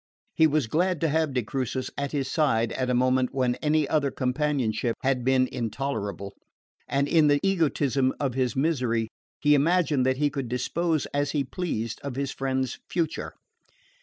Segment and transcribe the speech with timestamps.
[0.33, 3.87] He was glad to have de Crucis at his side at a moment when any
[3.87, 6.33] other companionship had been intolerable;
[6.87, 9.09] and in the egotism of his misery
[9.41, 13.33] he imagined that he could dispose as he pleased of his friend's future.